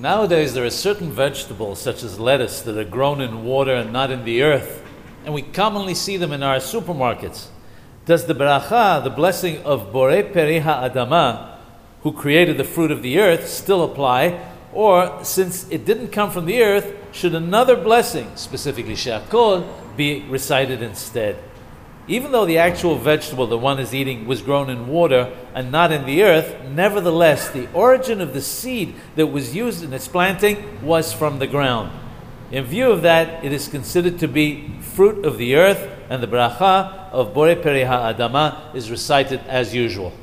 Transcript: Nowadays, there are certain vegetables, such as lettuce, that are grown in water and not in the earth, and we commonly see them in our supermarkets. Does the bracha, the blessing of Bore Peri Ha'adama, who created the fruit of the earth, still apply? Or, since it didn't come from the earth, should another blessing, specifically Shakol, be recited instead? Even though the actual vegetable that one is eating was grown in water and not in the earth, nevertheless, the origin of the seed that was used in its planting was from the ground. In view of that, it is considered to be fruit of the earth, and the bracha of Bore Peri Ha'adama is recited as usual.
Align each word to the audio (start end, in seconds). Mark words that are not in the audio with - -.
Nowadays, 0.00 0.54
there 0.54 0.64
are 0.64 0.70
certain 0.70 1.10
vegetables, 1.10 1.80
such 1.80 2.04
as 2.04 2.20
lettuce, 2.20 2.60
that 2.62 2.78
are 2.78 2.84
grown 2.84 3.20
in 3.20 3.42
water 3.44 3.74
and 3.74 3.92
not 3.92 4.12
in 4.12 4.24
the 4.24 4.42
earth, 4.44 4.84
and 5.24 5.34
we 5.34 5.42
commonly 5.42 5.94
see 5.94 6.16
them 6.16 6.30
in 6.30 6.40
our 6.40 6.58
supermarkets. 6.58 7.48
Does 8.06 8.26
the 8.26 8.34
bracha, 8.34 9.02
the 9.02 9.10
blessing 9.10 9.60
of 9.64 9.92
Bore 9.92 10.22
Peri 10.22 10.60
Ha'adama, 10.60 11.56
who 12.02 12.12
created 12.12 12.58
the 12.58 12.64
fruit 12.64 12.92
of 12.92 13.02
the 13.02 13.18
earth, 13.18 13.48
still 13.48 13.82
apply? 13.82 14.38
Or, 14.72 15.18
since 15.24 15.68
it 15.68 15.84
didn't 15.84 16.12
come 16.12 16.30
from 16.30 16.46
the 16.46 16.62
earth, 16.62 16.94
should 17.10 17.34
another 17.34 17.74
blessing, 17.74 18.30
specifically 18.36 18.94
Shakol, 18.94 19.66
be 19.96 20.22
recited 20.28 20.80
instead? 20.80 21.42
Even 22.08 22.32
though 22.32 22.46
the 22.46 22.56
actual 22.56 22.96
vegetable 22.96 23.46
that 23.46 23.58
one 23.58 23.78
is 23.78 23.94
eating 23.94 24.26
was 24.26 24.40
grown 24.40 24.70
in 24.70 24.88
water 24.88 25.30
and 25.54 25.70
not 25.70 25.92
in 25.92 26.06
the 26.06 26.22
earth, 26.22 26.56
nevertheless, 26.70 27.50
the 27.50 27.70
origin 27.72 28.22
of 28.22 28.32
the 28.32 28.40
seed 28.40 28.94
that 29.14 29.26
was 29.26 29.54
used 29.54 29.84
in 29.84 29.92
its 29.92 30.08
planting 30.08 30.82
was 30.82 31.12
from 31.12 31.38
the 31.38 31.46
ground. 31.46 31.92
In 32.50 32.64
view 32.64 32.90
of 32.90 33.02
that, 33.02 33.44
it 33.44 33.52
is 33.52 33.68
considered 33.68 34.18
to 34.20 34.28
be 34.28 34.70
fruit 34.80 35.26
of 35.26 35.36
the 35.36 35.56
earth, 35.56 35.86
and 36.08 36.22
the 36.22 36.26
bracha 36.26 37.10
of 37.12 37.34
Bore 37.34 37.54
Peri 37.54 37.84
Ha'adama 37.84 38.74
is 38.74 38.90
recited 38.90 39.40
as 39.46 39.74
usual. 39.74 40.14